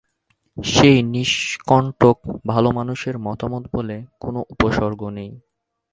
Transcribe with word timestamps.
সেই 0.57 0.97
নিষ্কণ্টক 1.13 2.17
ভালোমানুষের 2.47 3.15
মতামত 3.17 3.63
বলে 3.73 3.97
কোনো 4.19 4.39
উপসর্গ 4.53 5.01
নেই। 5.09 5.31